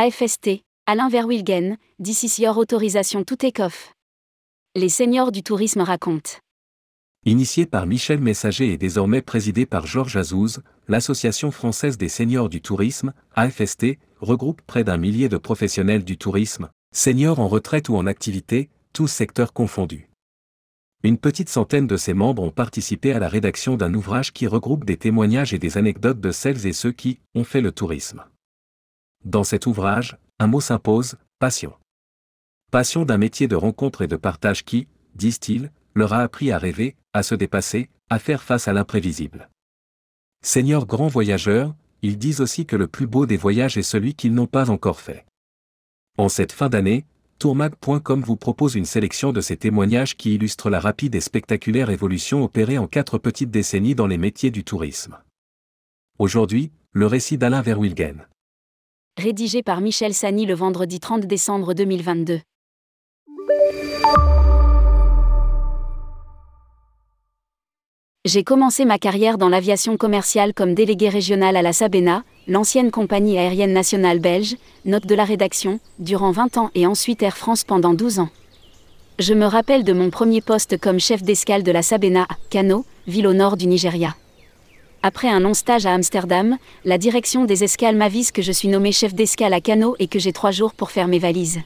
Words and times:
AFST, 0.00 0.62
Alain 0.86 1.08
Verwilgen, 1.08 1.76
DCC 1.98 2.46
hors 2.46 2.58
autorisation 2.58 3.24
tout 3.24 3.34
take-off. 3.34 3.94
Les 4.76 4.90
seniors 4.90 5.32
du 5.32 5.42
tourisme 5.42 5.80
racontent. 5.80 6.38
Initié 7.26 7.66
par 7.66 7.84
Michel 7.84 8.20
Messager 8.20 8.72
et 8.72 8.78
désormais 8.78 9.22
présidé 9.22 9.66
par 9.66 9.88
Georges 9.88 10.16
Azouz, 10.16 10.62
l'Association 10.86 11.50
française 11.50 11.98
des 11.98 12.08
seniors 12.08 12.48
du 12.48 12.60
tourisme, 12.60 13.12
AFST, 13.34 13.98
regroupe 14.20 14.62
près 14.68 14.84
d'un 14.84 14.98
millier 14.98 15.28
de 15.28 15.36
professionnels 15.36 16.04
du 16.04 16.16
tourisme, 16.16 16.68
seniors 16.94 17.40
en 17.40 17.48
retraite 17.48 17.88
ou 17.88 17.96
en 17.96 18.06
activité, 18.06 18.70
tous 18.92 19.08
secteurs 19.08 19.52
confondus. 19.52 20.08
Une 21.02 21.18
petite 21.18 21.48
centaine 21.48 21.88
de 21.88 21.96
ses 21.96 22.14
membres 22.14 22.44
ont 22.44 22.52
participé 22.52 23.12
à 23.12 23.18
la 23.18 23.28
rédaction 23.28 23.76
d'un 23.76 23.92
ouvrage 23.94 24.32
qui 24.32 24.46
regroupe 24.46 24.84
des 24.84 24.96
témoignages 24.96 25.54
et 25.54 25.58
des 25.58 25.76
anecdotes 25.76 26.20
de 26.20 26.30
celles 26.30 26.68
et 26.68 26.72
ceux 26.72 26.92
qui 26.92 27.18
ont 27.34 27.42
fait 27.42 27.60
le 27.60 27.72
tourisme. 27.72 28.22
Dans 29.28 29.44
cet 29.44 29.66
ouvrage, 29.66 30.16
un 30.38 30.46
mot 30.46 30.62
s'impose, 30.62 31.18
passion. 31.38 31.74
Passion 32.70 33.04
d'un 33.04 33.18
métier 33.18 33.46
de 33.46 33.56
rencontre 33.56 34.00
et 34.00 34.06
de 34.06 34.16
partage 34.16 34.64
qui, 34.64 34.88
disent-ils, 35.16 35.70
leur 35.94 36.14
a 36.14 36.20
appris 36.20 36.50
à 36.50 36.56
rêver, 36.56 36.96
à 37.12 37.22
se 37.22 37.34
dépasser, 37.34 37.90
à 38.08 38.18
faire 38.18 38.42
face 38.42 38.68
à 38.68 38.72
l'imprévisible. 38.72 39.50
Seigneurs 40.42 40.86
grands 40.86 41.08
voyageurs, 41.08 41.74
ils 42.00 42.16
disent 42.16 42.40
aussi 42.40 42.64
que 42.64 42.74
le 42.74 42.86
plus 42.86 43.06
beau 43.06 43.26
des 43.26 43.36
voyages 43.36 43.76
est 43.76 43.82
celui 43.82 44.14
qu'ils 44.14 44.32
n'ont 44.32 44.46
pas 44.46 44.70
encore 44.70 44.98
fait. 44.98 45.26
En 46.16 46.30
cette 46.30 46.52
fin 46.52 46.70
d'année, 46.70 47.04
tourmag.com 47.38 48.22
vous 48.22 48.36
propose 48.36 48.76
une 48.76 48.86
sélection 48.86 49.34
de 49.34 49.42
ces 49.42 49.58
témoignages 49.58 50.16
qui 50.16 50.36
illustrent 50.36 50.70
la 50.70 50.80
rapide 50.80 51.14
et 51.14 51.20
spectaculaire 51.20 51.90
évolution 51.90 52.42
opérée 52.44 52.78
en 52.78 52.86
quatre 52.86 53.18
petites 53.18 53.50
décennies 53.50 53.94
dans 53.94 54.06
les 54.06 54.16
métiers 54.16 54.50
du 54.50 54.64
tourisme. 54.64 55.18
Aujourd'hui, 56.18 56.72
le 56.92 57.06
récit 57.06 57.36
d'Alain 57.36 57.60
Verwilgen. 57.60 58.26
Rédigé 59.18 59.64
par 59.64 59.80
Michel 59.80 60.14
Sani 60.14 60.46
le 60.46 60.54
vendredi 60.54 61.00
30 61.00 61.22
décembre 61.26 61.74
2022. 61.74 62.38
J'ai 68.24 68.44
commencé 68.44 68.84
ma 68.84 68.98
carrière 68.98 69.36
dans 69.36 69.48
l'aviation 69.48 69.96
commerciale 69.96 70.54
comme 70.54 70.72
délégué 70.72 71.08
régional 71.08 71.56
à 71.56 71.62
la 71.62 71.72
Sabena, 71.72 72.22
l'ancienne 72.46 72.92
compagnie 72.92 73.38
aérienne 73.38 73.72
nationale 73.72 74.20
belge, 74.20 74.54
note 74.84 75.06
de 75.06 75.16
la 75.16 75.24
rédaction, 75.24 75.80
durant 75.98 76.30
20 76.30 76.56
ans 76.56 76.70
et 76.76 76.86
ensuite 76.86 77.20
Air 77.24 77.36
France 77.36 77.64
pendant 77.64 77.94
12 77.94 78.20
ans. 78.20 78.30
Je 79.18 79.34
me 79.34 79.46
rappelle 79.46 79.82
de 79.82 79.92
mon 79.92 80.10
premier 80.10 80.42
poste 80.42 80.78
comme 80.78 81.00
chef 81.00 81.24
d'escale 81.24 81.64
de 81.64 81.72
la 81.72 81.82
Sabena 81.82 82.22
à 82.22 82.36
Kano, 82.50 82.84
ville 83.08 83.26
au 83.26 83.34
nord 83.34 83.56
du 83.56 83.66
Nigeria. 83.66 84.14
Après 85.02 85.28
un 85.28 85.38
long 85.38 85.54
stage 85.54 85.86
à 85.86 85.94
Amsterdam, 85.94 86.56
la 86.84 86.98
direction 86.98 87.44
des 87.44 87.62
escales 87.62 87.94
m'avise 87.94 88.32
que 88.32 88.42
je 88.42 88.50
suis 88.50 88.66
nommé 88.66 88.90
chef 88.90 89.14
d'escale 89.14 89.54
à 89.54 89.60
Kano 89.60 89.94
et 90.00 90.08
que 90.08 90.18
j'ai 90.18 90.32
trois 90.32 90.50
jours 90.50 90.74
pour 90.74 90.90
faire 90.90 91.06
mes 91.06 91.20
valises. 91.20 91.60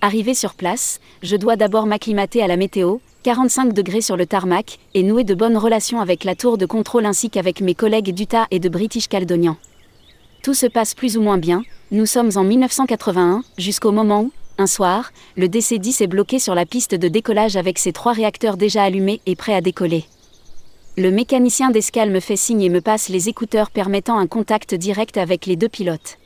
Arrivé 0.00 0.34
sur 0.34 0.54
place, 0.54 0.98
je 1.22 1.36
dois 1.36 1.54
d'abord 1.54 1.86
m'acclimater 1.86 2.42
à 2.42 2.48
la 2.48 2.56
météo, 2.56 2.96
45 3.22 3.72
degrés 3.72 4.00
sur 4.00 4.16
le 4.16 4.26
tarmac, 4.26 4.78
et 4.94 5.04
nouer 5.04 5.22
de 5.22 5.34
bonnes 5.34 5.56
relations 5.56 6.00
avec 6.00 6.24
la 6.24 6.34
tour 6.34 6.58
de 6.58 6.66
contrôle 6.66 7.06
ainsi 7.06 7.30
qu'avec 7.30 7.60
mes 7.60 7.74
collègues 7.74 8.12
d'Utah 8.12 8.48
et 8.50 8.58
de 8.58 8.68
British 8.68 9.06
Caledonian. 9.06 9.56
Tout 10.42 10.54
se 10.54 10.66
passe 10.66 10.94
plus 10.94 11.16
ou 11.16 11.22
moins 11.22 11.38
bien, 11.38 11.62
nous 11.92 12.06
sommes 12.06 12.30
en 12.34 12.42
1981, 12.42 13.42
jusqu'au 13.58 13.92
moment 13.92 14.22
où, 14.22 14.32
un 14.58 14.66
soir, 14.66 15.12
le 15.36 15.46
DC-10 15.46 16.02
est 16.02 16.06
bloqué 16.08 16.38
sur 16.40 16.56
la 16.56 16.66
piste 16.66 16.94
de 16.94 17.08
décollage 17.08 17.56
avec 17.56 17.78
ses 17.78 17.92
trois 17.92 18.12
réacteurs 18.12 18.56
déjà 18.56 18.82
allumés 18.82 19.20
et 19.26 19.36
prêts 19.36 19.54
à 19.54 19.60
décoller. 19.60 20.04
Le 20.96 21.10
mécanicien 21.10 21.70
d'escale 21.70 22.10
me 22.10 22.18
fait 22.18 22.36
signe 22.36 22.62
et 22.62 22.68
me 22.68 22.80
passe 22.80 23.08
les 23.08 23.28
écouteurs 23.28 23.70
permettant 23.70 24.18
un 24.18 24.26
contact 24.26 24.74
direct 24.74 25.16
avec 25.16 25.46
les 25.46 25.54
deux 25.54 25.68
pilotes. 25.68 26.18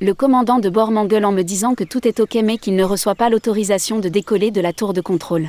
Le 0.00 0.12
commandant 0.12 0.58
de 0.58 0.68
bord 0.68 0.90
m'engueule 0.90 1.24
en 1.24 1.32
me 1.32 1.42
disant 1.42 1.74
que 1.74 1.84
tout 1.84 2.06
est 2.06 2.20
ok 2.20 2.36
mais 2.44 2.58
qu'il 2.58 2.76
ne 2.76 2.84
reçoit 2.84 3.14
pas 3.14 3.30
l'autorisation 3.30 3.98
de 3.98 4.08
décoller 4.08 4.50
de 4.50 4.60
la 4.60 4.74
tour 4.74 4.92
de 4.92 5.00
contrôle. 5.00 5.48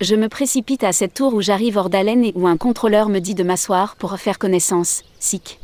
Je 0.00 0.14
me 0.14 0.28
précipite 0.28 0.84
à 0.84 0.92
cette 0.92 1.14
tour 1.14 1.34
où 1.34 1.40
j'arrive 1.40 1.78
hors 1.78 1.88
d'haleine 1.88 2.22
et 2.22 2.32
où 2.36 2.46
un 2.46 2.56
contrôleur 2.56 3.08
me 3.08 3.18
dit 3.18 3.34
de 3.34 3.42
m'asseoir 3.42 3.96
pour 3.96 4.16
faire 4.18 4.38
connaissance, 4.38 5.02
sick. 5.18 5.58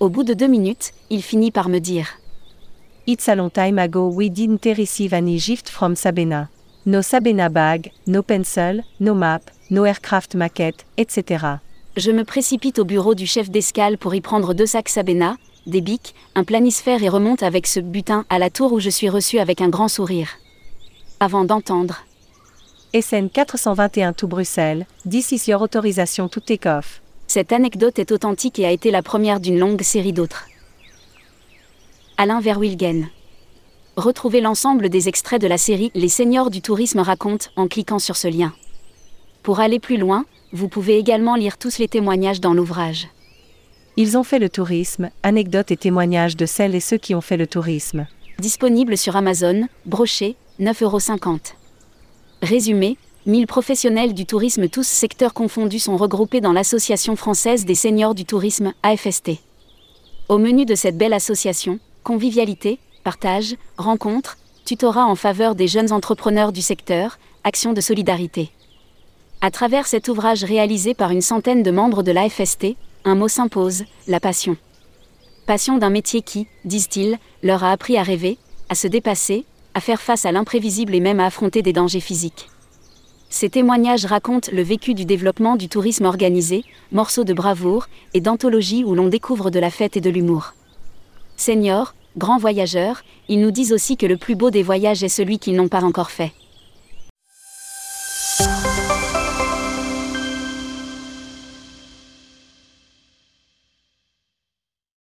Au 0.00 0.10
bout 0.10 0.24
de 0.24 0.34
deux 0.34 0.48
minutes, 0.48 0.92
il 1.08 1.22
finit 1.22 1.52
par 1.52 1.68
me 1.68 1.78
dire 1.78 2.18
It's 3.06 3.28
a 3.28 3.36
long 3.36 3.48
time 3.48 3.78
ago 3.78 4.08
we 4.08 4.28
didn't 4.28 4.66
receive 4.76 5.14
any 5.14 5.38
gift 5.38 5.68
from 5.68 5.94
Sabena. 5.94 6.48
No 6.84 7.00
Sabena 7.00 7.48
bag, 7.48 7.92
no 8.06 8.22
pencil, 8.22 8.82
no 9.00 9.14
map, 9.14 9.50
no 9.70 9.84
aircraft 9.84 10.34
maquette, 10.34 10.86
etc. 10.96 11.44
Je 11.96 12.10
me 12.10 12.24
précipite 12.24 12.78
au 12.78 12.84
bureau 12.84 13.14
du 13.14 13.26
chef 13.26 13.50
d'escale 13.50 13.98
pour 13.98 14.14
y 14.14 14.20
prendre 14.20 14.54
deux 14.54 14.66
sacs 14.66 14.88
Sabena, 14.88 15.36
des 15.66 15.80
bics, 15.80 16.14
un 16.34 16.44
planisphère 16.44 17.02
et 17.02 17.08
remonte 17.08 17.42
avec 17.42 17.66
ce 17.66 17.80
butin 17.80 18.24
à 18.28 18.38
la 18.38 18.50
tour 18.50 18.72
où 18.72 18.80
je 18.80 18.90
suis 18.90 19.08
reçu 19.08 19.38
avec 19.38 19.60
un 19.60 19.68
grand 19.68 19.88
sourire. 19.88 20.28
Avant 21.20 21.44
d'entendre 21.44 22.04
SN 22.94 23.28
421 23.28 24.12
tout 24.12 24.28
Bruxelles, 24.28 24.86
10 25.06 25.48
your 25.48 25.62
autorisation 25.62 26.28
tout 26.28 26.40
take-off. 26.40 27.02
Cette 27.26 27.52
anecdote 27.52 27.98
est 27.98 28.12
authentique 28.12 28.58
et 28.58 28.66
a 28.66 28.70
été 28.70 28.90
la 28.90 29.02
première 29.02 29.40
d'une 29.40 29.58
longue 29.58 29.82
série 29.82 30.12
d'autres. 30.12 30.46
Alain 32.16 32.40
Verwilgen. 32.40 33.08
Retrouvez 33.96 34.40
l'ensemble 34.40 34.88
des 34.88 35.08
extraits 35.08 35.40
de 35.40 35.46
la 35.46 35.58
série 35.58 35.90
Les 35.94 36.08
seniors 36.08 36.50
du 36.50 36.62
tourisme 36.62 37.00
racontent 37.00 37.48
en 37.56 37.66
cliquant 37.66 37.98
sur 37.98 38.16
ce 38.16 38.28
lien. 38.28 38.52
Pour 39.46 39.60
aller 39.60 39.78
plus 39.78 39.96
loin, 39.96 40.24
vous 40.50 40.68
pouvez 40.68 40.98
également 40.98 41.36
lire 41.36 41.56
tous 41.56 41.78
les 41.78 41.86
témoignages 41.86 42.40
dans 42.40 42.52
l'ouvrage. 42.52 43.06
Ils 43.96 44.18
ont 44.18 44.24
fait 44.24 44.40
le 44.40 44.48
tourisme, 44.48 45.10
anecdotes 45.22 45.70
et 45.70 45.76
témoignages 45.76 46.36
de 46.36 46.46
celles 46.46 46.74
et 46.74 46.80
ceux 46.80 46.96
qui 46.96 47.14
ont 47.14 47.20
fait 47.20 47.36
le 47.36 47.46
tourisme. 47.46 48.08
Disponible 48.40 48.96
sur 48.96 49.14
Amazon, 49.14 49.68
broché, 49.84 50.34
9,50€. 50.58 51.52
Résumé, 52.42 52.98
1000 53.26 53.46
professionnels 53.46 54.14
du 54.14 54.26
tourisme 54.26 54.68
tous 54.68 54.84
secteurs 54.84 55.32
confondus 55.32 55.78
sont 55.78 55.96
regroupés 55.96 56.40
dans 56.40 56.52
l'Association 56.52 57.14
française 57.14 57.64
des 57.64 57.76
seniors 57.76 58.16
du 58.16 58.24
tourisme, 58.24 58.72
AFST. 58.82 59.30
Au 60.28 60.38
menu 60.38 60.64
de 60.64 60.74
cette 60.74 60.98
belle 60.98 61.12
association, 61.12 61.78
convivialité, 62.02 62.80
partage, 63.04 63.54
rencontres, 63.78 64.38
tutorat 64.64 65.06
en 65.06 65.14
faveur 65.14 65.54
des 65.54 65.68
jeunes 65.68 65.92
entrepreneurs 65.92 66.50
du 66.50 66.62
secteur, 66.62 67.20
actions 67.44 67.74
de 67.74 67.80
solidarité. 67.80 68.50
À 69.42 69.50
travers 69.50 69.86
cet 69.86 70.08
ouvrage 70.08 70.44
réalisé 70.44 70.94
par 70.94 71.10
une 71.10 71.20
centaine 71.20 71.62
de 71.62 71.70
membres 71.70 72.02
de 72.02 72.10
l'AFST, 72.10 72.74
un 73.04 73.14
mot 73.14 73.28
s'impose, 73.28 73.84
la 74.08 74.18
passion. 74.18 74.56
Passion 75.46 75.76
d'un 75.76 75.90
métier 75.90 76.22
qui, 76.22 76.48
disent-ils, 76.64 77.18
leur 77.42 77.62
a 77.62 77.70
appris 77.70 77.98
à 77.98 78.02
rêver, 78.02 78.38
à 78.70 78.74
se 78.74 78.88
dépasser, 78.88 79.44
à 79.74 79.80
faire 79.80 80.00
face 80.00 80.24
à 80.24 80.32
l'imprévisible 80.32 80.94
et 80.94 81.00
même 81.00 81.20
à 81.20 81.26
affronter 81.26 81.60
des 81.60 81.74
dangers 81.74 82.00
physiques. 82.00 82.48
Ces 83.28 83.50
témoignages 83.50 84.06
racontent 84.06 84.50
le 84.52 84.62
vécu 84.62 84.94
du 84.94 85.04
développement 85.04 85.56
du 85.56 85.68
tourisme 85.68 86.06
organisé, 86.06 86.64
morceaux 86.90 87.24
de 87.24 87.34
bravoure 87.34 87.88
et 88.14 88.22
d'anthologie 88.22 88.84
où 88.84 88.94
l'on 88.94 89.08
découvre 89.08 89.50
de 89.50 89.58
la 89.58 89.70
fête 89.70 89.98
et 89.98 90.00
de 90.00 90.10
l'humour. 90.10 90.54
Seniors, 91.36 91.94
grands 92.16 92.38
voyageurs, 92.38 93.02
ils 93.28 93.40
nous 93.40 93.50
disent 93.50 93.74
aussi 93.74 93.98
que 93.98 94.06
le 94.06 94.16
plus 94.16 94.34
beau 94.34 94.50
des 94.50 94.62
voyages 94.62 95.04
est 95.04 95.10
celui 95.10 95.38
qu'ils 95.38 95.56
n'ont 95.56 95.68
pas 95.68 95.84
encore 95.84 96.10
fait. 96.10 96.32